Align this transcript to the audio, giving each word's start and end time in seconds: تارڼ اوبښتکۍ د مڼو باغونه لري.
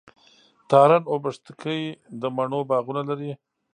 تارڼ 0.69 1.01
اوبښتکۍ 1.11 1.81
د 2.21 2.23
مڼو 2.35 2.59
باغونه 2.69 3.01
لري. 3.09 3.31